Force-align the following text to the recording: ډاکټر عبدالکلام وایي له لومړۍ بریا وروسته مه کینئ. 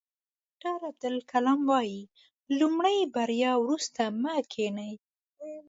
ډاکټر 0.61 0.83
عبدالکلام 0.91 1.59
وایي 1.71 1.99
له 2.09 2.11
لومړۍ 2.59 2.97
بریا 3.15 3.51
وروسته 3.59 4.01
مه 4.21 4.33
کینئ. 4.53 4.93